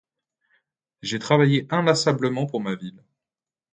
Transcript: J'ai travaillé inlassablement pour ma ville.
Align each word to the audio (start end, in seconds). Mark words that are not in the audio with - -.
J'ai 1.03 1.19
travaillé 1.19 1.67
inlassablement 1.69 2.47
pour 2.47 2.59
ma 2.59 2.73
ville. 2.73 3.03